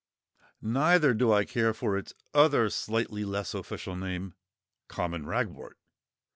Neither 0.63 1.13
do 1.13 1.31
I 1.31 1.45
care 1.45 1.75
for 1.75 1.95
its 1.95 2.15
other 2.33 2.71
slightly 2.71 3.23
less 3.23 3.53
official 3.53 3.95
name, 3.95 4.33
"Common 4.87 5.27
Ragwort." 5.27 5.77